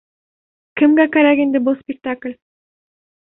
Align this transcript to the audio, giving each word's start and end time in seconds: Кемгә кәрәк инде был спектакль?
Кемгә 0.81 1.05
кәрәк 1.17 1.43
инде 1.43 1.61
был 1.67 1.77
спектакль? 1.81 2.35